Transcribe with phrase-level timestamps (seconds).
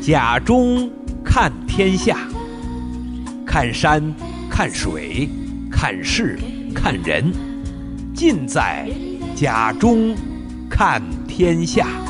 [0.00, 0.90] 甲中
[1.22, 2.16] 看天下，
[3.44, 4.02] 看山，
[4.48, 5.28] 看水，
[5.70, 6.38] 看事，
[6.74, 7.30] 看人，
[8.14, 8.88] 尽在
[9.34, 10.16] 甲中
[10.70, 12.07] 看天下。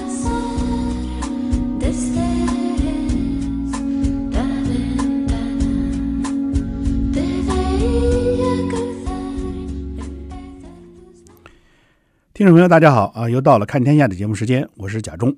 [12.38, 13.28] 听众朋友，大家好啊！
[13.28, 15.36] 又到了看天下的节目时间，我是贾中。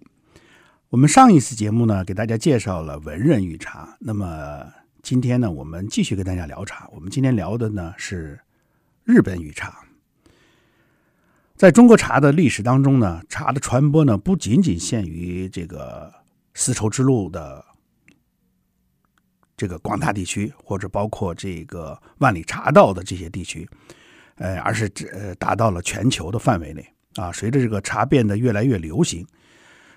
[0.91, 3.97] 我们上一次节目呢，给大家介绍了文人与茶。
[4.01, 4.71] 那么
[5.03, 6.87] 今天呢，我们继续跟大家聊茶。
[6.93, 8.39] 我们今天聊的呢是
[9.03, 9.83] 日本与茶。
[11.57, 16.13] 在中国茶的历史当中呢，茶的传播呢不仅仅限于这个
[16.53, 17.65] 丝绸之路的
[19.57, 23.67] 这个广大地区，或者包括这个万里茶道的这些地区，
[24.41, 26.83] 呃，而是呃达到了全球的范围内
[27.17, 27.31] 啊。
[27.31, 29.25] 随着这个茶变得越来越流行。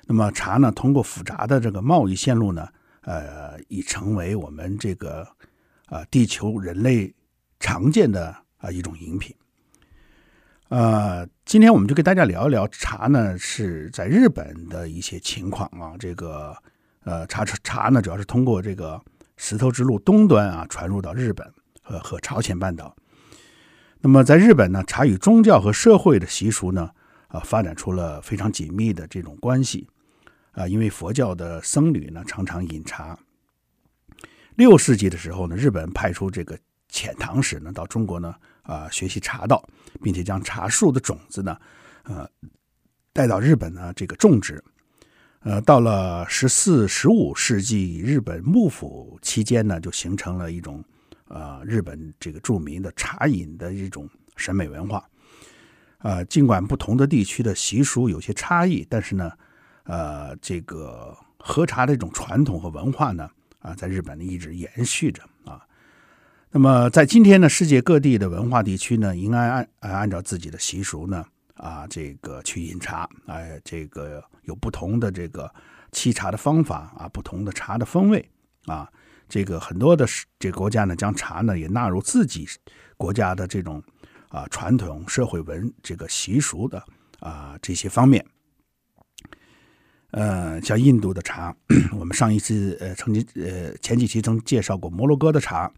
[0.06, 2.68] 那么茶呢，通过复杂的这个贸易线路呢，
[3.04, 5.26] 呃，已成为我们这个
[5.86, 7.14] 啊、地球人类
[7.58, 9.34] 常见的啊、一种饮品。
[10.68, 15.96] 呃，今天我们就跟大家聊一聊茶呢，是在日本的一些情况啊。
[15.98, 16.54] 这个
[17.06, 19.02] 呃，茶茶呢，主要是通过这个
[19.38, 21.50] 丝绸之路东端啊传入到日本
[21.82, 22.94] 和和朝鲜半岛。
[24.06, 26.92] 那么在日本呢，茶与宗教和社会的习俗呢，
[27.30, 29.88] 啊、发展出了非常紧密的这种关系。
[30.52, 33.18] 啊，因为佛教的僧侣呢常常饮茶。
[34.56, 36.60] 六世纪的时候呢，日本派出这个
[36.92, 39.66] 遣唐使呢到中国呢啊学习茶道，
[40.02, 41.58] 并且将茶树的种子呢
[42.04, 42.30] 呃
[43.14, 44.62] 带到日本呢这个种植。
[45.40, 50.84] 呃，到了十四、十五世纪，日本幕府期间呢，就形成了一种、
[51.28, 54.98] 呃、日本这个著名的茶饮的一种审美文化。
[55.98, 59.32] 啊、呃，尽管不同的地区的习俗有些差异，但是呢。
[59.86, 63.30] 呃，这个喝茶的这种传统和文化呢，
[63.60, 65.62] 啊，在日本呢一直延续着啊。
[66.52, 71.26] 那么，在今天呢，世界各地的文化地区呢，应该按按照自己的习俗呢，
[71.56, 75.54] 啊，这个去饮茶，哎，这个有不同的这个
[75.92, 78.26] 沏茶的方法啊，不同的茶的风味
[78.68, 78.90] 啊，
[79.30, 80.06] 这个很多的
[80.38, 82.48] 这个国家呢，将茶呢也纳入自己
[82.98, 83.82] 国家的这种
[84.30, 86.84] 啊传统社会文这个习俗的
[87.20, 88.26] 啊这些方面。
[90.12, 91.56] 呃，像印度的茶，
[91.98, 95.72] 我们上一次呃曾经呃前几期曾介绍过摩洛哥的茶，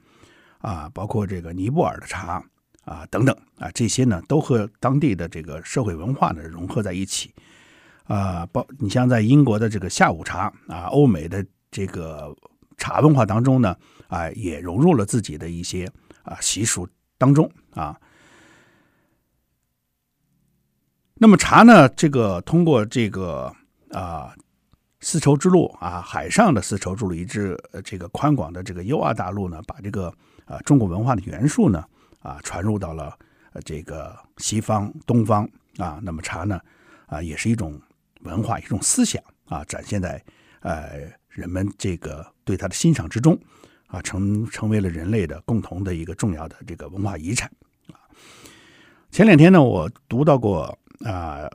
[0.57, 2.43] 啊，包括这个尼泊尔的茶
[2.83, 7.33] 啊等等啊，这些呢都和当地的这个社会文化呢融合在一起，
[8.03, 12.35] 啊，包你像在英国的这个下午茶啊，欧美的这个
[12.77, 13.75] 茶文化当中呢，
[14.07, 15.89] 啊，也融入了自己的一些
[16.23, 16.87] 啊习俗
[17.17, 17.99] 当中啊。
[21.15, 23.53] 那么茶呢，这个通过这个。
[23.91, 24.35] 啊，
[24.99, 30.13] 丝绸之路啊，海上的丝绸之路一至这个宽广的这个欧亚大陆呢，把这个
[30.43, 31.85] 啊中国文化的元素呢
[32.19, 33.17] 啊传入到了
[33.63, 35.47] 这个西方东方
[35.77, 35.97] 啊。
[36.03, 36.59] 那么茶呢
[37.05, 37.79] 啊也是一种
[38.23, 40.21] 文化，一种思想啊，展现在
[40.59, 43.39] 呃人们这个对它的欣赏之中
[43.87, 47.51] 啊，成成为了人类的共同的一个重要的这个文化遗产
[47.91, 47.99] 啊。
[49.11, 51.47] 前两天呢，我读到过啊。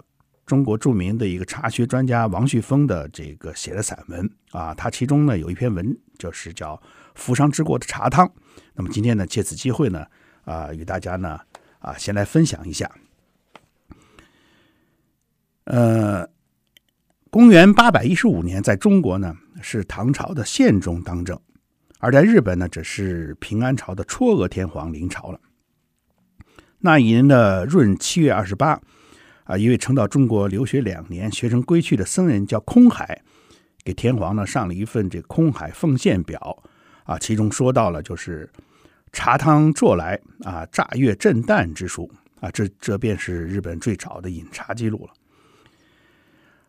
[0.47, 6.75] 中国著名的一个茶学专家王旭峰的这个写的散文啊，他其中呢有一篇文就是叫
[7.15, 8.27] 《扶桑之国的茶汤》。
[8.75, 10.05] 那么今天呢，借此机会呢，
[10.45, 11.39] 啊，与大家呢
[11.79, 12.91] 啊先来分享一下。
[15.67, 16.29] 呃，
[17.31, 19.33] 公元八百一十五年，在中国呢
[19.63, 21.39] 是唐朝的宪宗当政，
[22.01, 25.41] 而在日本呢，只是平安朝的嵯峨天皇临朝了。
[26.81, 28.81] 那一年的闰七月二十八。
[29.45, 33.21] 啊，一位曾到中国留学两年、学成归去的僧人叫空海，
[33.83, 36.63] 给天皇呢上了一份这空海奉献表
[37.03, 38.49] 啊，其中说到了就是
[39.11, 45.13] 茶汤作来啊，乍月震旦之书啊，这这便是日本最早的饮茶记录了。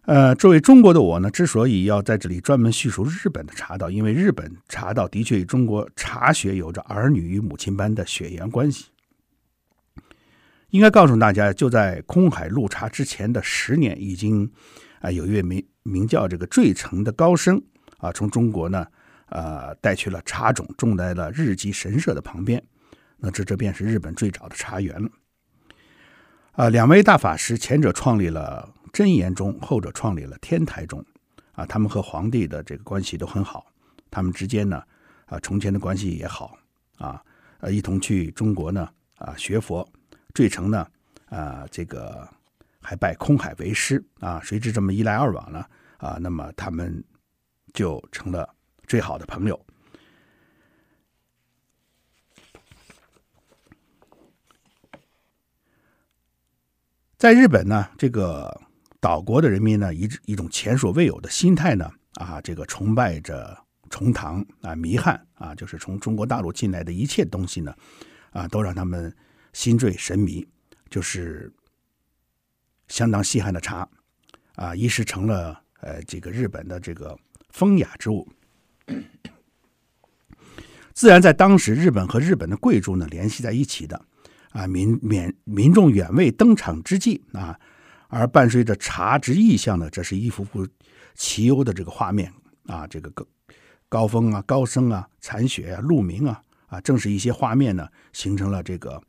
[0.06, 8.88] 呃，作为中国的我呢，之所以要在这里专门叙述日本的茶道，因为日本茶道的确与中国茶学有着儿女与母亲般的血缘关系。
[10.71, 14.51] 应该告诉大家，就在空海入茶之前的十年，已经
[15.01, 17.62] 啊有一位名名叫这个坠城的高僧
[17.97, 18.88] 啊，从中国呢
[19.27, 22.63] 呃带去了茶种，种在了日吉神社的旁边。
[23.18, 25.09] 那这这便是日本最早的茶园了。
[26.54, 31.04] 啊，两位大法师，前者创立了真言宗，后者创立了天台宗。
[31.54, 33.66] 啊，他们和皇帝的这个关系都很好，
[34.10, 34.82] 他们之间呢
[35.26, 36.58] 啊从前的关系也好
[36.98, 37.22] 啊。
[37.60, 39.88] 呃，一同去中国呢啊学佛，
[40.34, 40.88] 坠成呢
[41.26, 42.28] 啊这个
[42.82, 44.40] 还拜空海为师啊。
[44.42, 45.66] 谁知这么一来二往呢
[45.98, 47.04] 啊，那么他们
[47.74, 48.50] 就成了
[48.88, 49.66] 最好的朋友。
[57.18, 58.60] 在日本呢，这个
[59.01, 63.57] 岛国的人民呢，一一种前所未有的心态呢，啊，这个崇拜着
[63.89, 67.75] 重唐啊，弥汉啊，就是从中国大陆进来的一切东西呢，
[68.30, 69.13] 啊，都让他们
[69.53, 70.48] 心醉神迷，
[70.88, 71.51] 就是
[72.89, 73.89] 相当稀罕的茶，
[74.56, 77.18] 啊，一时成了呃这个日本的这个
[77.50, 78.27] 风雅之物。
[80.94, 84.00] 自然在当时，日本和日本的贵族呢联系在一起的。
[84.51, 87.57] 啊，民免民众远未登场之际啊，
[88.12, 90.68] 而伴随着茶之意象呢，这是一幅幅
[91.16, 92.31] 奇优的这个画面
[92.68, 93.25] 啊，这个高
[93.88, 99.02] 高峰啊、高僧啊、残雪啊、鹿鸣啊啊，正是一些画面呢，形成了这个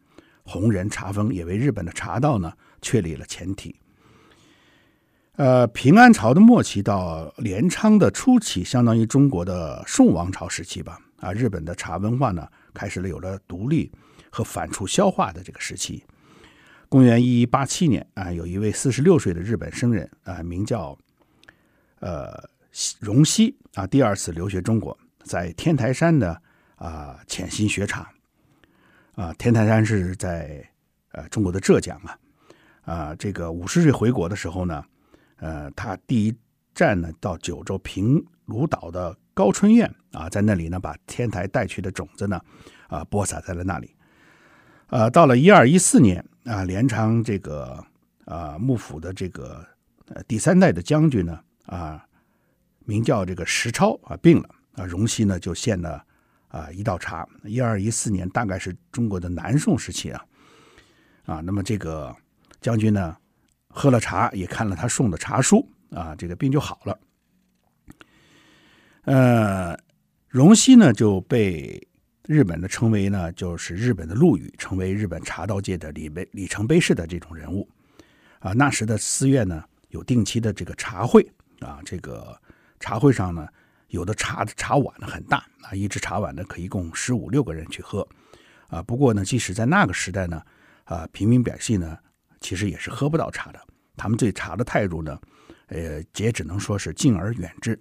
[0.45, 3.75] 红人茶风，也为日本的茶道呢确立了前提。
[5.37, 10.97] 呃，平安朝的末期到镰仓的初期，相当于中国的宋王朝时期吧。
[11.19, 13.91] 啊，日本的茶文化呢，开始了有了独立。
[14.35, 16.03] 和反刍消化的这个时期，
[16.93, 20.95] 公元一一八七年啊，有一位四十六岁的日本僧人啊，名叫
[22.01, 22.47] 呃
[23.01, 24.95] 荣西啊，第二次留学中国，
[25.25, 26.37] 在天台山呢
[26.77, 28.13] 啊潜心学茶
[29.15, 29.33] 啊。
[29.39, 30.63] 天台山是在
[31.13, 32.19] 呃中国的浙江啊
[32.83, 34.85] 啊，这个五十岁回国的时候呢，
[35.37, 36.37] 呃，他第一
[36.75, 42.39] 站呢到九州平芦岛的高春院啊，在那里呢把天台带去的种子呢
[42.89, 43.97] 啊播撒在了那里。
[44.89, 47.85] 呃，到了一二一四年啊，镰仓这个
[48.25, 49.65] 啊幕府的这个
[50.09, 52.05] 呃第三代的将军呢啊，
[52.85, 56.05] 名叫这个石超啊病了啊，荣西呢就献了
[56.49, 57.29] 啊一道茶。
[57.45, 60.25] 一二一四年大概是中国的南宋时期啊
[61.27, 62.15] 啊，那么这个
[62.61, 63.17] 将军呢
[63.69, 66.99] 喝了茶，也看了他送的茶书啊，这个病就好了。
[69.05, 69.79] 呃，
[70.29, 71.89] 荣西呢就被。
[72.33, 77.69] 日本的称为呢，就是日本的陆羽，成为日本茶道界的里里程碑式的这种人物
[78.39, 78.55] 啊。
[78.55, 81.31] 那时的寺院呢，有定期的这个茶会
[81.61, 82.35] 啊，这个
[82.81, 83.47] 茶会上呢，
[83.89, 88.09] 有的茶茶碗呢很大啊，一只茶碗呢可以供十五六个人去喝
[88.69, 88.83] 啊。
[88.83, 90.43] 不过呢，即使在那个时代呢，
[90.85, 91.99] 啊，平民百姓呢，
[92.41, 93.61] 其实也是喝不到茶的。
[93.95, 95.21] 他们对茶的态度呢，
[95.67, 97.79] 呃，也只能说是敬而远之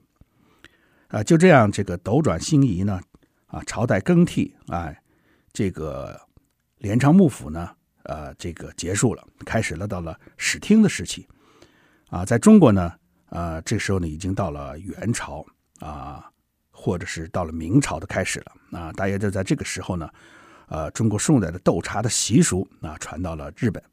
[1.07, 1.23] 啊。
[1.23, 3.01] 就这样，这个斗转星移呢。
[3.51, 4.95] 啊，朝代更替啊，
[5.51, 6.17] 这个
[6.77, 7.69] 镰仓幕府呢，
[8.03, 11.27] 呃，这个结束了，开始了到了室町的时期，
[12.09, 12.93] 啊，在中国呢，
[13.25, 15.45] 啊，这时候呢，已经到了元朝
[15.81, 16.31] 啊，
[16.71, 18.79] 或者是到了明朝的开始了。
[18.79, 20.09] 啊，大约就在这个时候呢，
[20.69, 23.83] 呃，中国宋代的斗茶的习俗啊，传到了日本，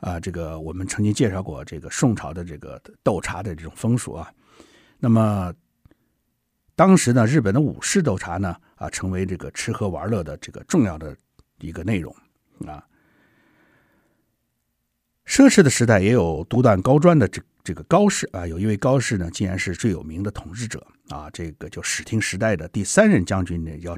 [0.00, 4.28] 啊，这个我们曾经介绍过这个宋朝的这个斗茶的这种风俗啊，
[4.98, 5.54] 那么。
[6.82, 11.16] 当时呢，日本的武士斗茶呢，啊，成为这个吃喝玩乐的这个重要的
[11.60, 12.12] 一个内容
[12.66, 12.84] 啊。
[15.24, 23.96] 奢侈的时代也有独断高专的这这个高士啊，有一位高士呢，竟然是最有名的统治者啊，这个就室町时代的第三任将军呢，叫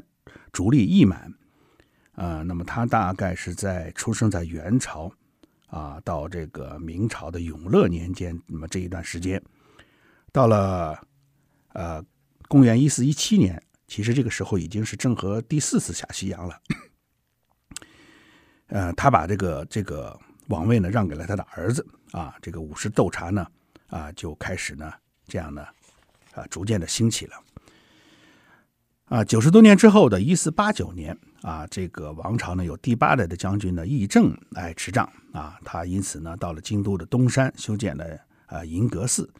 [0.53, 1.33] 足利义满
[2.11, 2.43] 啊。
[2.43, 5.11] 那么他大概是在出生在元朝
[5.65, 9.41] 啊，到这个明朝的永乐年间，那么这一段时间，
[10.31, 11.03] 到了
[11.73, 12.05] 呃。
[12.47, 16.59] 公元一四一七年，其实这个时候已经是郑和第四次下西洋了。
[18.67, 23.45] 呃，他把这个这个王位呢让给了他的儿子啊，这个武士斗茶呢
[23.87, 24.91] 啊就开始呢
[25.27, 25.63] 这样呢
[26.33, 27.35] 啊逐渐的兴起了。
[29.05, 39.31] 啊，九十多年之后的一四八九年啊，这个王朝呢有第八代的将军呢义政来执掌啊，他因此呢到了京都的东山修建了啊银阁寺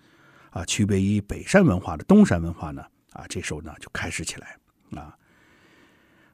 [0.52, 2.86] 啊，区别于北山文化的东山文化呢。
[3.15, 4.57] 啊，这时候呢就开始起来
[4.91, 5.17] 啊，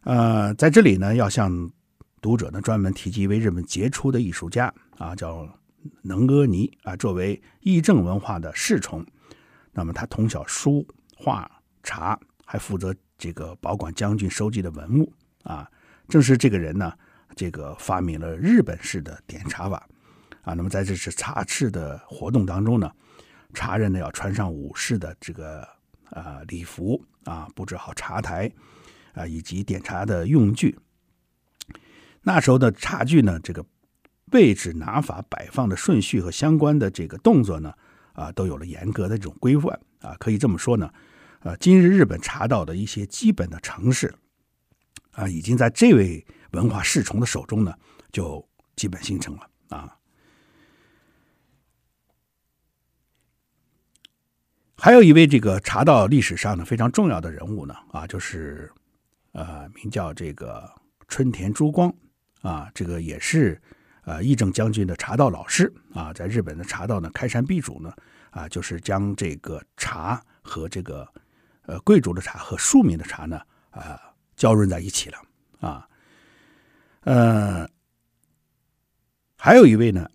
[0.01, 1.71] 呃，在这里呢要向
[2.19, 5.47] 读者呢专门提及一位日本杰出的艺术家啊，叫
[6.01, 9.05] 能阿尼啊，作为义政文化的侍从，
[9.71, 10.83] 那么他通晓书
[11.15, 11.49] 画
[11.83, 15.69] 茶，还负责这个保管将军收集的文物啊。
[16.09, 16.91] 正是这个人呢，
[17.35, 19.87] 这个发明了日本式的点茶法
[20.41, 20.55] 啊。
[20.55, 22.91] 那么在这次茶事的活动当中呢，
[23.53, 25.67] 茶人呢要穿上武士的这个。
[26.11, 28.51] 啊，礼服啊，布置好茶台
[29.13, 30.77] 啊，以及点茶的用具。
[32.21, 33.65] 那时候的茶具呢，这个
[34.31, 37.73] 位置、拿法、摆放的顺序和相关的这个动作呢，
[38.13, 40.15] 啊，都有了严格的这种规范啊。
[40.19, 40.91] 可以这么说呢，
[41.39, 44.13] 呃，今日日本茶道的一些基本的程式
[45.13, 47.73] 啊，已经在这位文化侍从的手中呢，
[48.11, 49.97] 就基本形成了啊。
[54.83, 58.67] 还有一位这个茶道历史上呢非常重要的人物呢，啊，就是
[59.31, 60.67] 呃，名叫这个
[61.07, 61.93] 春田珠光
[62.41, 63.61] 啊，这个也是
[64.05, 67.93] 呃义正将军的茶道老师啊，在日本的茶道呢开山鼻祖呢，
[68.31, 71.07] 啊，就是将这个茶和这个
[71.67, 74.01] 呃贵族的茶和庶民的茶呢啊
[74.35, 75.17] 交融在一起了
[75.59, 75.87] 啊，
[77.01, 77.69] 呃，
[79.37, 80.09] 还有一位呢，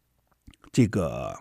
[0.72, 1.38] 这个。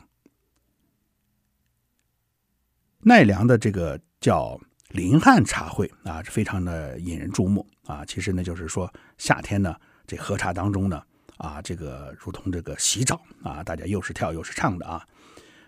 [3.01, 8.03] 奈良的这个叫林汉茶会啊，非常的引人注目啊。
[8.05, 9.75] 其实呢，就是说夏天呢，
[10.05, 11.01] 这喝茶当中呢，
[11.37, 15.05] 啊，这个如同这个洗澡啊，大家又是跳又是唱的啊。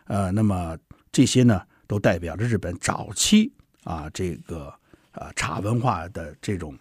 [0.05, 0.77] 呃，那么
[1.11, 4.73] 这些呢，都代表着日本早期啊，这个
[5.11, 6.77] 啊茶文化的这种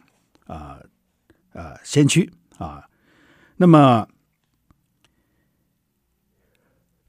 [0.47, 0.80] 啊
[1.52, 2.85] 呃先驱啊。
[3.57, 4.07] 那么。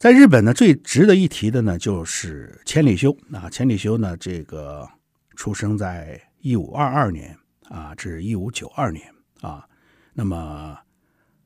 [0.01, 3.47] 在日本呢，最值得一提的呢，就是千里修啊。
[3.51, 4.89] 千里修呢，这个
[5.35, 7.37] 出生在一五二二年
[7.69, 9.05] 啊，至一五九二年
[9.41, 9.63] 啊。
[10.11, 10.75] 那么，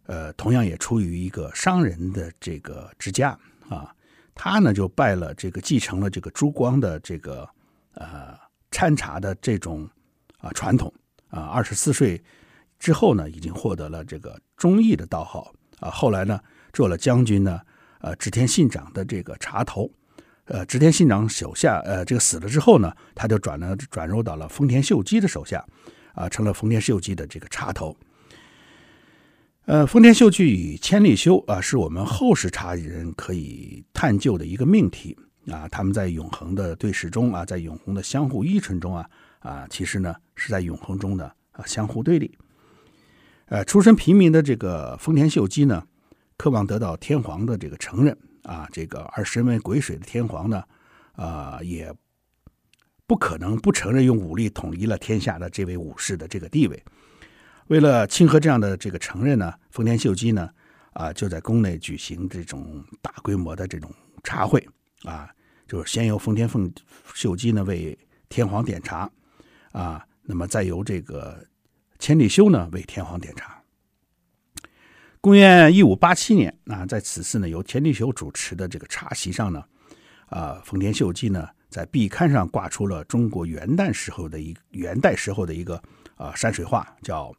[0.06, 3.94] 呃，同样也出于一个商人的这个之家啊。
[4.34, 7.46] 他呢，就拜了这个，继承了这个珠光的这个
[7.96, 8.40] 呃
[8.72, 9.86] 参茶的这种
[10.38, 10.94] 啊传统
[11.28, 11.42] 啊。
[11.42, 12.24] 二十四岁
[12.80, 15.90] 之后呢，已经获得了这个忠义的道号啊。
[15.90, 16.40] 后来呢，
[16.72, 17.60] 做了将军呢。
[18.06, 19.90] 呃，织田信长的这个茶头，
[20.44, 25.66] 呃，织田信长手下，呃，这个死了之后呢，他就转了转入到了丰田秀吉的手下，
[26.14, 27.98] 啊，成了丰田秀吉的这个茶头。
[29.66, 35.68] 呃，丰田秀吉与千利休啊，是我们后世茶人可以探究的一个命题啊。
[35.70, 39.10] 他们在永恒的对视中啊，在永恒的相互依存中啊，
[39.40, 42.38] 啊，其实呢是在永恒中的啊相互对立。
[43.48, 45.84] 呃，出身平民的这个丰田秀吉呢。
[46.38, 50.64] 渴望得到天皇的这个承认啊，这个而身为癸水的天皇呢，
[51.14, 51.94] 啊，也
[53.08, 56.84] 不可能不承认用武力统一了天下的这位武士的这个地位。
[57.68, 60.50] 为了庆贺这样的这个承认呢，丰田秀吉呢，
[60.94, 63.92] 啊，就在宫内举行这种大规模的这种
[64.24, 64.68] 茶会
[65.04, 65.30] 啊，
[65.68, 66.72] 就是先由丰田奉
[67.14, 67.98] 秀吉呢为
[68.30, 69.10] 天皇点茶
[69.72, 71.44] 啊，那么再由这个
[71.98, 73.60] 千利休呢为天皇点茶。
[75.26, 79.66] 公元一五八七年啊，在此次呢由千利休主持的这个茶席上呢，
[80.28, 85.82] 啊，丰田秀吉呢在壁龛上挂出了中国元代时候的一元代时候的一个
[86.16, 87.34] 啊山水画，叫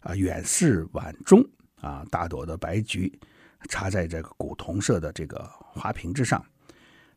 [0.00, 1.42] 啊远视晚钟
[1.80, 3.10] 啊，大朵的白菊
[3.70, 6.44] 插在这个古铜色的这个花瓶之上，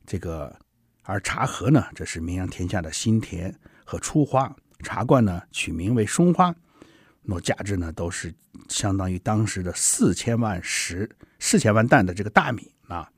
[0.06, 0.58] 这个
[1.04, 6.56] 而茶盒呢，这是名扬天下的新田和出花，茶罐呢取名为松花。
[7.30, 8.34] 那价值呢，都是
[8.70, 11.10] 相当于当时的四千万石、
[11.40, 13.10] 四千万担的这个大米啊。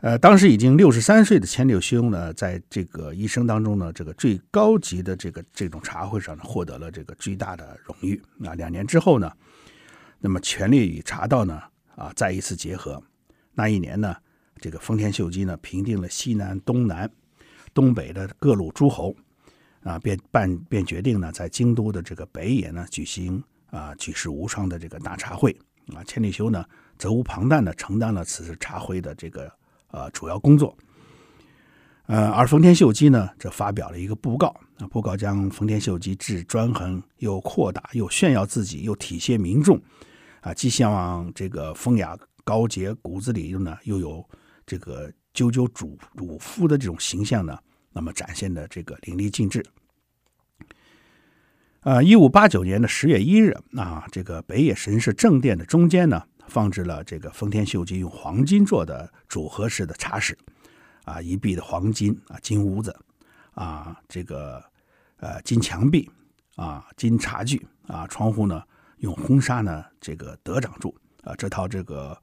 [0.00, 8.54] 呃，当时已经六十三岁的千利休呢，在这个一生当中呢，这个最高级的这个这种茶会上呢，获得了这个巨大的荣誉啊。
[8.54, 9.32] 两年之后呢，
[10.20, 11.60] 那么权力与茶道呢
[11.96, 13.02] 啊再一次结合。
[13.54, 14.16] 那一年呢，
[14.60, 17.10] 这个丰田秀吉呢平定了西南、东南、
[17.74, 19.16] 东北的各路诸侯。
[19.84, 25.56] 啊，便办便决定呢，在京都的这个北野呢举行啊举世无双的这个大茶会
[25.94, 26.04] 啊。
[26.04, 26.64] 千里修呢
[26.98, 29.52] 责无旁贷的承担了此次茶会的这个
[29.90, 30.76] 呃主要工作。
[32.06, 34.48] 呃，而丰田秀吉呢，则发表了一个布告
[34.78, 39.78] 啊，布告将丰田秀吉既专横又扩大又炫耀自己又体贴民众
[40.40, 44.26] 啊，既向往这个风雅高洁，骨子里又呢又有
[44.64, 47.58] 这个赳赳主主夫的这种形象呢，
[47.92, 49.62] 那么展现的这个淋漓尽致。
[51.88, 60.36] 呃，一五八九年的十月一日啊，这个北野神社正殿的中间呢，放置了这个丰田秀吉用黄金做的组合式的茶室，
[61.06, 62.94] 啊，一壁的黄金啊，金屋子，
[63.54, 64.62] 啊，这个
[65.16, 66.10] 呃金墙壁，
[66.56, 68.62] 啊，金茶具，啊，窗户呢
[68.98, 72.14] 用红纱呢这个得掌住，啊，这套这个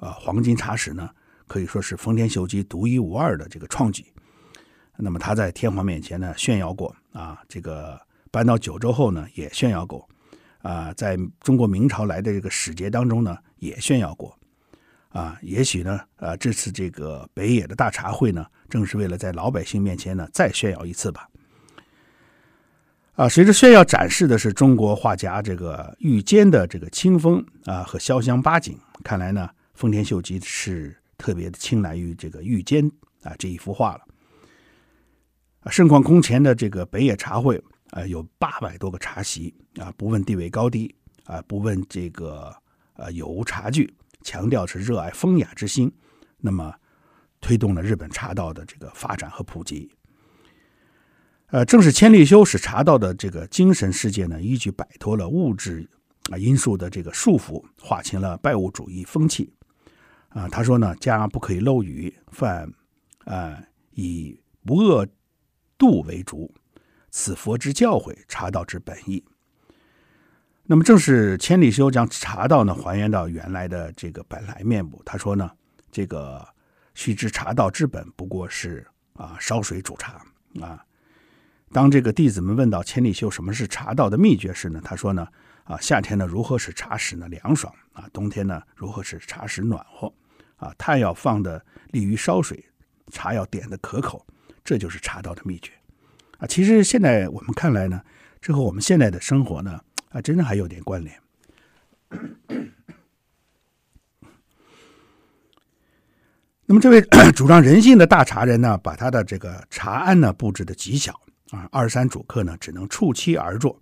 [0.00, 1.08] 呃黄金茶室呢，
[1.46, 4.04] 可以说是丰田秀吉独一无二的这个创举。
[4.98, 7.98] 那么他在天皇面前呢炫耀过啊，这个。
[8.30, 10.08] 搬到九州后呢，也炫耀过，
[10.62, 14.38] 啊，在中国明朝来的这个使节当中呢，也炫耀过，
[15.08, 21.28] 啊，也许呢，呃，这次这个北野的大茶会呢，正是为了在老百姓面前呢再炫耀一次吧。
[23.14, 32.88] 啊，随着炫耀展示的是中国画家这个玉间的这个清风啊和潇湘八景，看来呢，丰田秀吉是特别的青睐于这个玉间
[33.22, 34.00] 啊这一幅画了。
[35.70, 37.62] 盛况空前的这个北野茶会。
[37.90, 42.54] 呃，有八百多个茶席啊，不问地位高低啊，不问这个
[42.94, 43.92] 呃有无茶具，
[44.22, 45.90] 强调是热爱风雅之心，
[46.36, 46.74] 那么
[47.40, 49.90] 推动了日本茶道的这个发展和普及。
[51.46, 55.88] 呃，正是千利休使茶道的这个精神世界呢，一举摆脱了物质
[56.30, 59.50] 啊因素的这个束缚，划清了拜物主义风气。
[60.28, 62.70] 啊，他说呢，家不可以漏雨，饭
[63.24, 63.58] 啊
[63.92, 65.08] 以不饿
[65.78, 66.52] 度为主。
[67.18, 69.24] 此佛之教诲，茶道之本意。
[70.62, 75.02] 那么，正是千里修将茶道呢还原到原来的这个本来面目。
[75.04, 75.50] 他说呢，
[75.90, 76.46] 这个
[76.94, 80.24] 须知茶道之本不过是啊烧水煮茶
[80.60, 80.80] 啊。
[81.72, 85.26] 当这个弟子们问到千里修什么是茶道的秘诀时呢，他说呢
[85.64, 90.06] 啊夏天呢如何使茶室呢凉爽啊，冬天呢如何使茶室暖和
[90.54, 92.64] 啊，炭要放的利于烧水，
[93.10, 94.24] 茶要点的可口，
[94.62, 95.72] 这就是茶道的秘诀。
[96.38, 98.00] 啊，其实现在我们看来呢，
[98.40, 99.80] 这和我们现在的生活呢，
[100.10, 101.20] 啊，真的还有点关联。
[106.64, 107.00] 那么，这位
[107.34, 111.12] 主张人性的大茶人呢，把他的这个茶庵呢布置的极小
[111.50, 113.76] 啊，二三主客呢只能触膝而坐，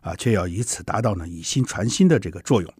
[0.00, 2.74] 啊，却要以此达到呢以心传心的这个作用。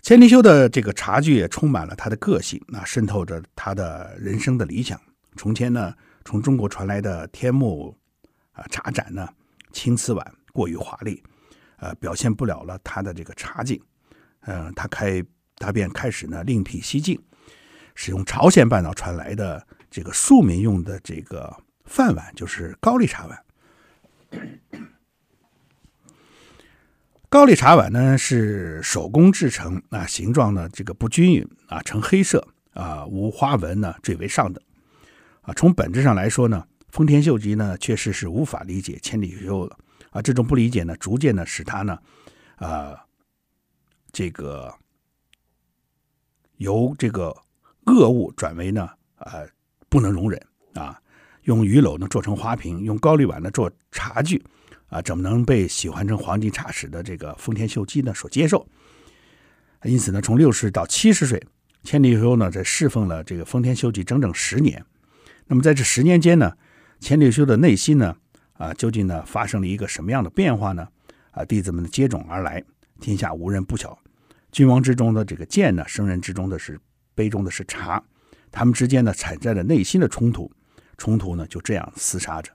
[0.00, 5.00] 千利休的这个茶具也充满了他的个性，啊，渗透着他的人生的理想。
[5.34, 5.92] 从前呢。
[6.24, 7.96] 从中国传来的天目
[8.52, 9.28] 啊茶盏呢，
[9.72, 11.22] 青瓷碗过于华丽，
[11.76, 13.80] 呃，表现不了了他的这个茶境。
[14.46, 15.24] 嗯、呃，他开
[15.56, 17.20] 他便开始呢另辟蹊径，
[17.94, 23.44] 使用朝鲜半岛传来的这个庶民用的这个饭碗，就是高丽茶碗。
[27.28, 34.62] 高丽茶碗呢是手工制成啊，形状呢这个不均匀啊，呈黑色啊，无花纹呢最为上等。
[35.44, 39.76] 啊，从本质上来说呢，丰田秀吉呢确实是无法理解千利休的
[40.10, 41.98] 啊，这种不理解呢，逐渐的使他呢，
[42.56, 42.96] 啊，
[44.10, 44.74] 这个
[46.56, 47.36] 由这个
[47.86, 49.44] 恶物转为呢，啊，
[49.90, 50.40] 不能容忍
[50.72, 50.98] 啊，
[51.42, 54.42] 用鱼篓呢做成花瓶，用高丽碗呢做茶具，
[54.88, 58.66] 啊，怎么能被喜欢成黄金茶匙的这个丰田秀吉呢所接受？
[59.82, 61.44] 因此呢，从六十到七十岁，
[61.82, 64.82] 千利休呢在侍奉了这个丰田秀吉整整十年。
[65.46, 66.56] 那么在这十年间呢，
[67.00, 68.16] 千利休的内心呢，
[68.54, 70.88] 啊，究竟呢发生了一个什么样的变化呢？
[71.32, 72.62] 啊，弟子们接踵而来，
[73.00, 73.98] 天下无人不晓。
[74.52, 76.80] 君王之中的这个剑呢，圣人之中的是
[77.14, 78.02] 杯中的是茶，
[78.50, 80.50] 他们之间呢产生了内心的冲突，
[80.96, 82.52] 冲突呢就这样厮杀着。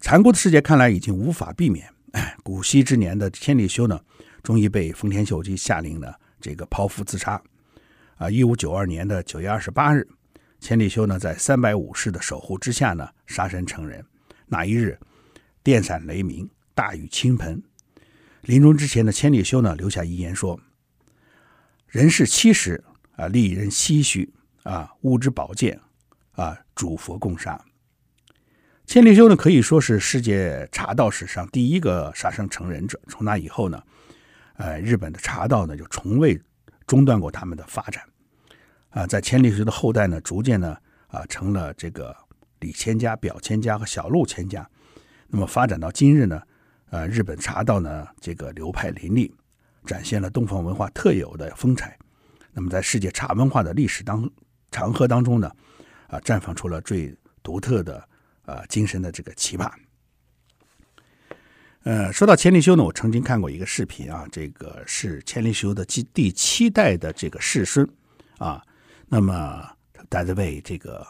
[0.00, 1.88] 残酷的世界看来已经无法避免。
[2.42, 4.00] 古稀之年的千利休呢，
[4.42, 7.40] 终于被丰田秀吉下令呢这个剖腹自杀。
[8.16, 10.06] 啊，一五九二年的九月二十八日。
[10.58, 14.04] 千里修呢，在三百武士的守护之下呢，杀身成仁。
[14.46, 14.98] 那一日，
[15.62, 17.62] 电闪雷鸣，大雨倾盆。
[18.42, 20.60] 临终之前的千里修呢，留下遗言说
[21.86, 22.82] ：“人世七十
[23.16, 25.80] 啊，利人唏嘘啊，物之宝剑
[26.32, 27.60] 啊，主佛共杀。”
[28.86, 33.00] 千里修呢，可以说是世界茶道史上第一个杀身成仁者。
[33.08, 33.82] 从那以后呢，
[34.54, 36.40] 呃，日本的茶道呢，就从未
[36.86, 38.02] 中断过他们的发展。
[38.96, 40.74] 啊，在千利休的后代呢，逐渐呢
[41.08, 42.16] 啊成了这个
[42.60, 44.66] 李千家、表千家和小路千家。
[45.28, 46.40] 那么发展到今日呢，
[46.88, 49.30] 呃，日本茶道呢这个流派林立，
[49.84, 51.94] 展现了东方文化特有的风采。
[52.54, 54.30] 那么在世界茶文化的历史当
[54.70, 55.52] 长河当中呢，
[56.06, 58.02] 啊，绽放出了最独特的
[58.46, 59.70] 呃精神的这个奇葩。
[61.82, 67.86] 呃，说到千利休呢，我曾经看过一个视频啊，这个是千利休的第第七代的这个世孙
[68.38, 68.62] 啊。
[69.08, 69.64] 那么，
[70.10, 71.06] 他在为这个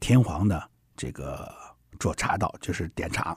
[0.00, 0.60] 天皇呢，
[0.96, 1.48] 这个
[2.00, 3.36] 做茶道，就是点茶。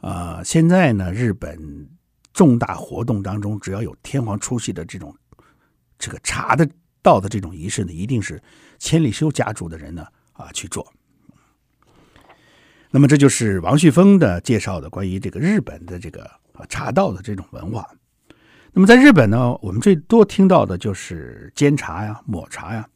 [0.00, 1.88] 呃，现在呢，日本
[2.32, 5.14] 重大活动当中，只要有天皇出席的这种
[5.98, 6.66] 这个茶的
[7.02, 8.42] 道的这种仪式呢，一定是
[8.78, 10.90] 千利休家族的人呢啊去做。
[12.90, 16.28] 那么，这就是王旭峰的介绍的关于这个日本的这个
[16.68, 17.86] 茶道的这种文化。
[18.72, 22.88] 那么，在日本呢，我们最多听到的就是煎茶呀、抹茶呀。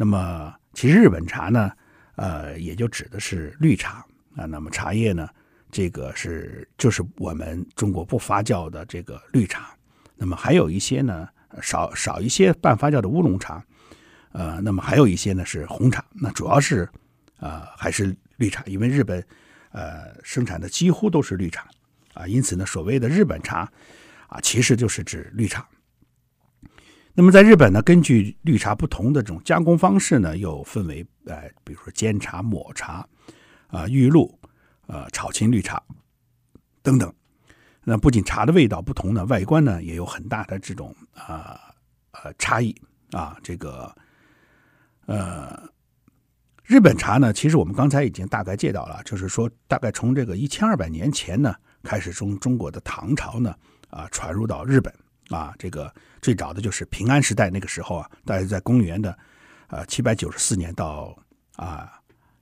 [0.00, 1.70] 那么，其实日本茶呢，
[2.14, 4.02] 呃，也就指的是绿茶
[4.34, 4.46] 啊。
[4.46, 5.28] 那么茶叶呢，
[5.70, 9.76] 这个是就是我们中国不发酵的这个绿茶。
[10.16, 11.28] 那么还有一些呢，
[11.60, 13.62] 少少一些半发酵的乌龙茶，
[14.32, 16.02] 呃，那么还有一些呢是红茶。
[16.12, 16.84] 那主要是
[17.36, 19.22] 啊、呃、还是绿茶，因为日本
[19.72, 21.68] 呃生产的几乎都是绿茶
[22.14, 23.70] 啊，因此呢，所谓的日本茶
[24.28, 25.68] 啊，其实就是指绿茶。
[27.12, 33.06] 那么在日本呢，根据绿茶不同的这种加工方式呢，又分为呃，比如说煎茶、抹茶、
[33.66, 34.38] 啊、玉露、
[34.86, 35.82] 呃炒青绿茶
[36.82, 37.12] 等等。
[37.82, 41.58] 那不仅茶的味道不同呢，外观呢也有很大的这种啊，
[42.12, 42.74] 呃差异
[43.10, 43.36] 啊。
[43.42, 43.94] 这个
[45.06, 45.68] 呃，
[46.62, 53.54] 日本茶呢，其实我们刚才已经大概介绍了，就是说大概从这个一千二百年前呢开始，从中国的唐朝呢
[53.88, 54.94] 啊传入到日本
[55.30, 59.18] 啊，这个最早的就是平安时代那个时候啊，大概在公元的
[59.68, 61.16] 呃七百九十四年到
[61.56, 61.90] 啊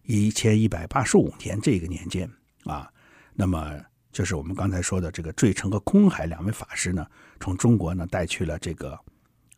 [0.03, 2.29] 一千一百八十五年这个年间
[2.64, 2.90] 啊，
[3.35, 3.79] 那么。
[4.11, 7.07] 就是我们刚才说的这个坠城和空海两位法师呢，
[7.38, 8.98] 从中国呢带去了这个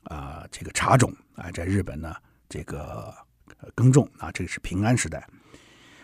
[0.02, 2.14] 啊、这个茶种啊，在日本呢
[2.48, 3.14] 这个
[3.74, 5.26] 耕种啊，这个是平安时代。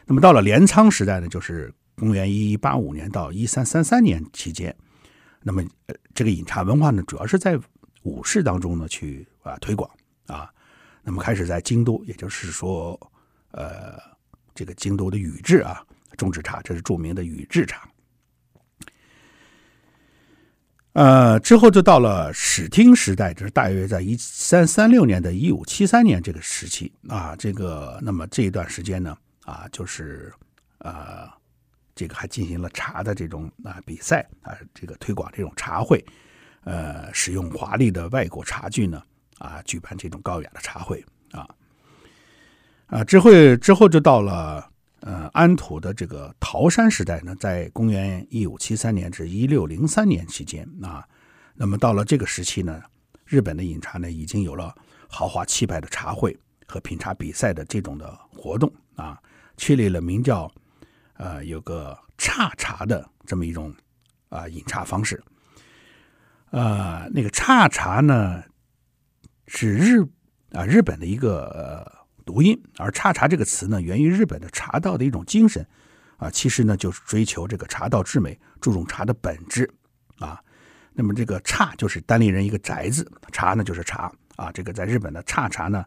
[0.06, 4.74] 那么到了镰仓时代呢，就是公元一一八五年到一三三三年期间。
[5.48, 5.62] 那么
[6.12, 7.56] 这个饮茶文化呢，主要是在
[8.02, 9.88] 武士当中呢去啊推广
[10.26, 10.50] 啊。
[11.04, 12.98] 那么开始在京都，也就是说
[13.52, 13.96] 呃
[14.56, 17.88] 这个京都的宇治啊种植茶，这是著名的宇治茶。
[20.94, 30.32] 呃，之后就到了室町时代，就是大约在一三三六年的一五七三年这个时期啊，这个那么这一段时间呢，啊，就是
[30.78, 31.30] 呃，
[31.96, 36.04] 这个还进行了茶的这种啊比赛啊，这个推广这种茶会，
[36.62, 39.02] 呃，使用华丽的外国茶具呢，
[39.38, 41.48] 啊，举办这种高雅的茶会啊，
[42.86, 44.70] 啊，之后之后就到了。
[45.00, 51.06] 呃，安土的这个桃山时代呢，在公元一五七三年至一六零三年期间啊，
[51.54, 52.82] 那么到了这个时期呢，
[53.24, 54.74] 日本的饮茶呢已经有了
[55.06, 59.20] 豪华气派的茶会和品茶比赛的这种的活动啊，
[59.56, 60.50] 确立了名叫
[61.16, 63.74] 呃有个剉茶的这么一种
[64.28, 65.22] 啊饮茶方式。
[66.50, 68.42] 呃，那个剉茶呢
[69.46, 70.00] 是日
[70.52, 71.46] 啊日本的一个。
[71.50, 75.64] 呃读音，而“剉茶”这个词呢，源于日本的茶道的一种精神，
[76.16, 79.72] 啊，其实呢就是追求这个茶道之美，注重茶的本质，
[80.18, 80.42] 啊，
[80.92, 85.84] 那么这个“剉”就是单立人一个“宅”字，“茶”呢就是茶，啊，这个在日本的剉茶呢，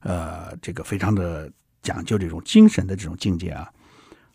[0.00, 1.48] 呃，这个非常的
[1.82, 3.72] 讲究这种精神的这种境界啊，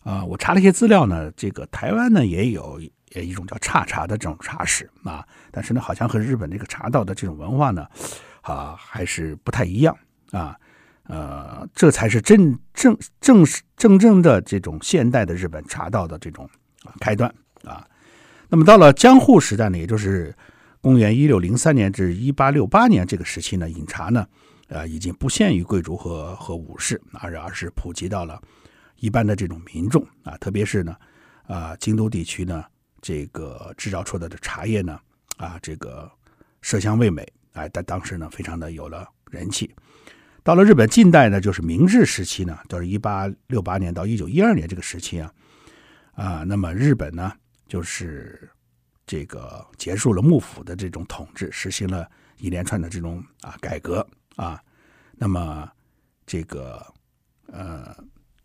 [0.02, 2.80] 啊，我查了一些资料呢，这个台湾呢也有
[3.14, 7.86] 也一种叫“茶茶”的这种茶室啊，但是呢，好像和日本这个茶道的这种文化呢，
[8.40, 9.96] 啊，还是不太一样
[10.32, 10.56] 啊。
[11.04, 16.48] 呃，这才是真正正是真正的这种现代的日本茶道的这种
[17.00, 17.32] 开端
[17.64, 17.84] 啊。
[18.48, 20.34] 那么到了江户时代呢，也就是
[20.80, 24.24] 公元一六零三年至一八六八年这个时期呢，饮茶呢，
[24.68, 28.40] 呃，已经不限于贵族和和武士，而而是普及到了
[29.02, 30.96] 一般的这种民众啊，特别是呢，
[31.48, 32.64] 啊，京都地区呢，
[33.00, 34.96] 这个制造出来的茶叶呢，
[35.38, 36.08] 啊，这个
[36.62, 39.68] 色香味美，哎，在当时呢，非常的有了人气。
[40.44, 45.34] 到了日本近代呢，就是明治时期呢，就是一八六八年到一九一二年这个时期啊，
[46.12, 47.32] 啊，那么日本呢，
[47.66, 48.48] 就是
[49.04, 54.62] 这个结束了幕府的这种统治，实行了一连串的这种啊改革啊，
[55.16, 55.68] 那么
[56.24, 56.86] 这个
[57.48, 57.96] 呃，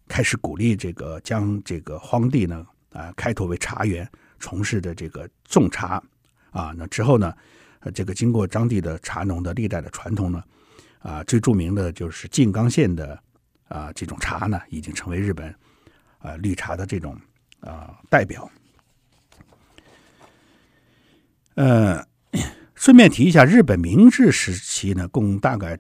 [0.07, 6.01] 开始鼓励这个将这个荒地呢啊开拓为茶园，从事的这个种茶
[6.51, 7.33] 啊，那之后呢，
[7.93, 10.43] 这个经过当地的茶农的历代的传统呢。
[10.99, 13.17] 啊，最著名的就是静冈县的
[13.69, 15.55] 啊这种茶呢，已经成为日本
[16.17, 17.15] 啊绿茶的这种
[17.61, 18.49] 啊代表。
[21.53, 22.05] 呃，
[22.73, 25.79] 顺便提一下，日本明治时期呢，共大概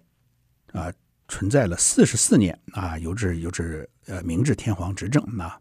[0.71, 0.93] 啊
[1.27, 5.59] 存在了四十四年啊，有至有至呃明治天皇执政啊。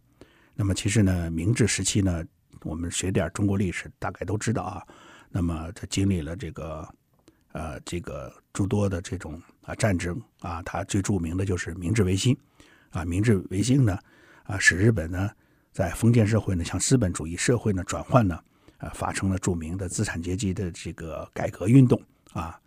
[0.55, 2.25] 那么其实呢，明治时期呢，
[2.63, 4.83] 我们学点中国历史，大概都知道啊。
[5.31, 6.89] 那么他经历了这个。
[7.53, 12.37] 呃，这个诸多的这种啊战争啊，它最著名的就是明治维新
[12.91, 13.03] 啊。
[13.03, 13.99] 明治维新呢，
[14.43, 15.31] 啊，使日本呢
[15.73, 18.39] 在封建社会呢向资本主义社会呢转换呢，
[18.77, 21.99] 啊，发生了著名的资产阶级的这个改革运动
[22.35, 22.61] 啊。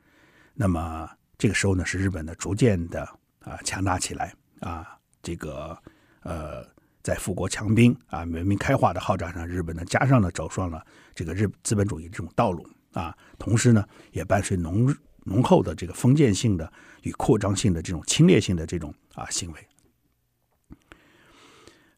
[0.56, 1.08] 那么
[1.40, 3.02] 这个时候呢，是日本呢逐渐的
[3.40, 4.86] 啊强大起来啊。
[5.24, 5.78] 这个
[6.22, 6.66] 呃，
[7.02, 12.68] 在富国强兵啊、文明开化的号召上，日本呢加上了走上了这个日资本主义这种道路。
[12.92, 16.72] 啊，同时呢，也伴随浓浓厚的这个封建性的
[17.04, 19.69] 与扩张性的这种侵略性的这种啊行为。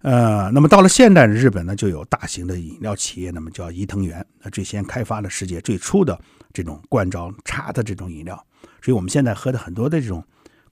[0.01, 6.19] 呃，那么到了现代的日本呢，就有大型的饮料企业，那么叫伊藤园，那最先开发了世界最初的
[6.53, 8.35] 这种罐装茶的这种饮料。
[8.81, 10.23] 所以我们现在喝的很多的这种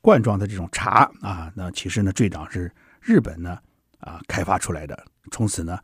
[0.02, 3.58] 罐装的这种茶啊，那其实呢，最早是日本呢
[4.00, 5.80] 啊开发出来的，从此呢。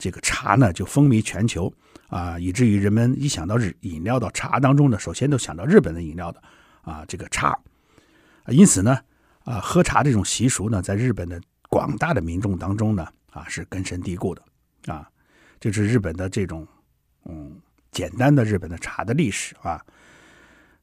[0.00, 1.74] 这个茶呢就风靡全球
[2.06, 6.40] 啊，以至于人们一想到日饮料到茶当中呢，首先都想到日本的饮料的
[6.82, 7.58] 啊，这个茶。
[8.46, 8.96] 因此呢，
[9.42, 14.42] 啊，喝茶这种习俗呢，在日本的广大的民众当中呢，啊，是根深蒂固的
[14.86, 15.08] 啊，
[15.60, 16.66] 这是日本的这种
[17.26, 17.60] 嗯
[17.92, 19.84] 简单的日本的茶的历史啊。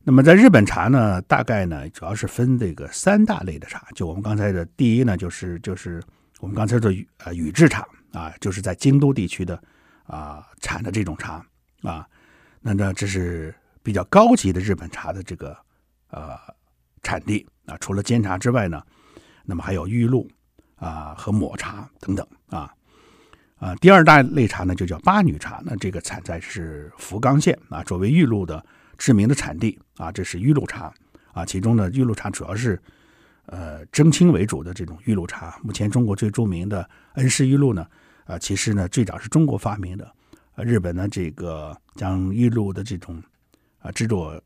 [0.04, 6.00] 那么在日本茶呢，大概呢主要是分这个三大类的茶，就我们刚才的第一呢，就是就是
[6.40, 9.60] 我们刚才说呃宇治茶啊，就是在京都地区的
[10.06, 11.44] 啊产的这种茶
[11.82, 12.08] 啊，
[12.62, 15.58] 那呢这是比较高级的日本茶的这个
[16.12, 16.38] 呃
[17.02, 18.80] 产地啊，除了煎茶之外呢，
[19.44, 20.30] 那么还有玉露。
[20.78, 22.72] 啊，和抹茶等等啊，
[23.58, 28.64] 啊，第二大类茶呢就叫八女茶，那这个产在是福冈县啊，作为玉露的
[28.98, 30.94] 知名的产地啊，这是玉露茶
[31.32, 32.78] 啊，其中呢玉露茶主要是
[33.46, 35.58] 呃蒸青为主的这种玉露茶。
[35.64, 37.88] 目前中国最著名的恩施玉露呢，
[38.26, 40.14] 啊，其实呢最早是中国发明的，
[40.58, 43.24] 日本呢这个将玉露的这种
[43.80, 44.40] 啊制作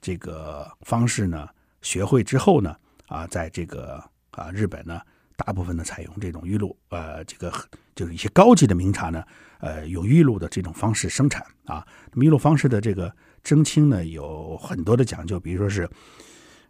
[0.00, 1.48] 这个方式呢
[1.82, 2.76] 学会之后呢，
[3.08, 5.00] 啊，在这个啊日本呢。
[5.36, 7.52] 大部分呢采用这种玉露，呃，这个
[7.94, 9.24] 就是一些高级的名茶呢，
[9.58, 11.86] 呃，用玉露的这种方式生产啊。
[12.12, 15.88] 那么玉露方式的这个蒸青呢，有很多的讲究，比如说是，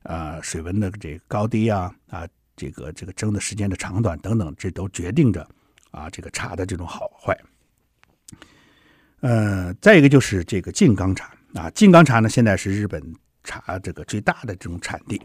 [0.04, 5.46] 呃，水温的这个高低啊，啊，这个这个蒸的时间的长短等等，这都决定着
[5.90, 7.38] 啊这个茶的这种好坏。
[9.20, 13.02] 呃，再一个就是这个静冈茶啊，静冈茶呢现在是日本
[13.42, 15.20] 茶这个最大的这种产地。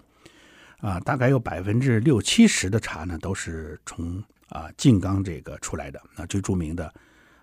[0.82, 6.02] 啊，大概有百分之六七十的茶呢，都是从啊静冈这个出来的。
[6.16, 6.94] 那最著名的，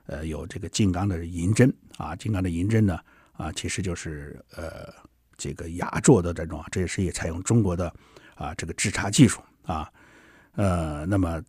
[0.06, 2.98] 呃，有这个静冈的银针啊，静冈的银针呢，
[3.32, 4.90] 啊，其实就是呃
[5.36, 7.94] 这个雅作的这种，这也是也采用中国的
[8.34, 9.92] 啊这个制茶技术啊。
[10.54, 11.42] 呃，那么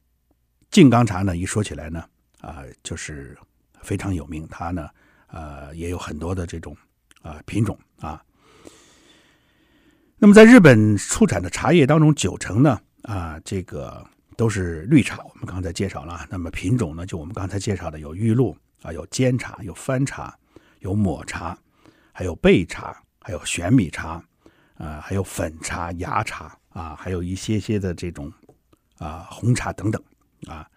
[0.69, 2.03] 静冈茶呢，一说起来呢，
[2.41, 3.37] 啊，就是
[3.81, 4.89] 非常有名，它呢，
[5.27, 6.75] 呃，也有很多的这种
[7.21, 8.21] 啊品种啊。
[10.19, 14.03] 那么，在日本出产的茶叶当中，九成呢，啊，这个
[14.35, 15.17] 都是绿茶。
[15.17, 20.35] 我们刚才介绍了，那么品种呢，就我们刚才介绍的，有玉露啊，有煎茶，有翻茶，
[20.79, 21.55] 有抹茶，
[22.11, 24.19] 还有焙茶，还有玄米茶，
[24.77, 28.33] 啊，还有粉茶、芽茶啊，还有一些些的这种
[28.97, 30.01] 啊红茶等等
[30.47, 30.67] 啊。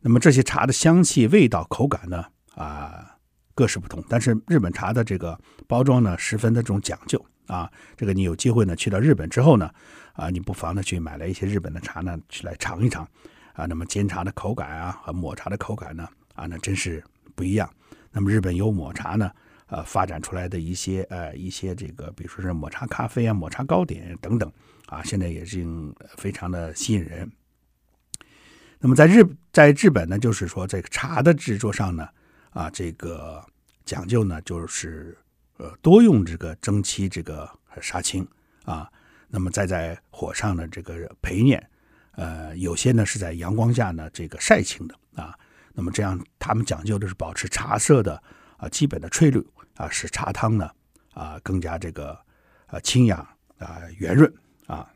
[0.00, 2.24] 那么这些茶的香气、味道、口感呢，
[2.56, 3.16] 啊，
[3.54, 4.04] 各是不同。
[4.08, 7.24] 但是日本茶的这个包装呢，十分的这种讲究。
[7.46, 9.70] 啊，这个你有机会呢，去到日本之后呢，
[10.14, 13.06] 啊，你不妨呢去买来一些日本的茶呢，去来尝一尝，
[13.52, 17.04] 啊，那么煎茶的口感啊和抹茶的口感呢，啊，那真是
[17.34, 17.68] 不一样。
[18.10, 19.30] 那么日本有抹茶呢，
[19.66, 24.50] 呃，发展出来的一些呃一些这个，比如说是抹茶咖啡啊、抹茶糕点等等，
[24.86, 25.66] 啊，现在也是
[26.16, 27.30] 非常的吸引人。
[28.78, 32.08] 那么在日在日本呢，就是说这个茶的制作上呢，
[32.50, 33.44] 啊，这个
[33.84, 35.18] 讲究呢就是。
[35.56, 37.48] 呃，多用这个蒸汽这个
[37.80, 38.26] 杀青
[38.64, 38.90] 啊，
[39.28, 41.64] 那么再在火上呢这个焙炼，
[42.16, 45.32] 呃，有些呢是在阳光下呢这个晒青的啊，
[45.72, 48.20] 那么这样他们讲究的是保持茶色的
[48.56, 49.40] 啊基本的翠绿
[49.76, 50.68] 啊，使茶汤呢
[51.12, 52.18] 啊更加这个
[52.66, 53.16] 啊清雅
[53.58, 54.34] 啊圆润
[54.66, 54.90] 啊，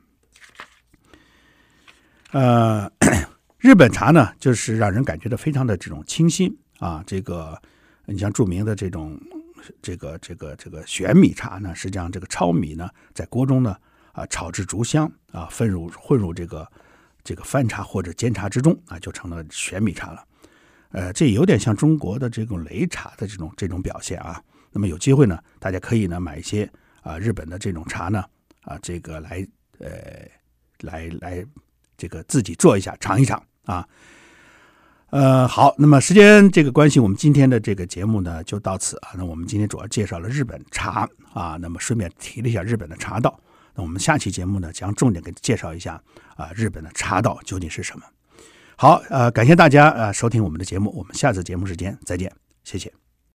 [2.32, 2.90] 呃，
[3.58, 7.56] 日本茶呢就是让人感觉到非常的这种清新啊，这个
[8.06, 9.16] 你像著名的这种。
[9.82, 13.76] 这个这个这个玄米茶呢，实际上这个糙米呢，在锅中呢
[14.12, 16.70] 啊炒至竹香啊，混入混入这个
[17.22, 20.24] 这个番茶或者煎茶之中啊，就成了玄米茶了。
[20.90, 24.42] 呃，这有点像中国的这种擂茶的这种这种表现啊。
[24.70, 26.70] 那么有机会呢，大家可以呢买一些
[27.02, 28.24] 啊日本的这种茶呢
[28.62, 29.46] 啊，这个来
[29.78, 29.88] 呃
[30.80, 31.44] 来来
[31.96, 33.86] 这个自己做一下尝一尝啊。
[35.10, 39.10] 呃，好，那么时间这个关系，我们今天的这个节目呢就到此啊。
[39.16, 43.40] 那我们今天主要介绍了日本茶啊，那么顺便提了一下日本的茶道。
[43.74, 45.98] 那我们下期节目呢将重点给介绍一下
[46.36, 48.04] 啊，日本的茶道究竟是什么。
[48.76, 52.30] 好，呃，感谢大家呃收听我们的节目，我们下次节目时间再见，
[52.62, 53.07] 谢谢。